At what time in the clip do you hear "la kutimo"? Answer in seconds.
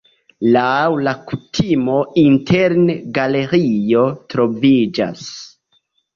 1.07-1.97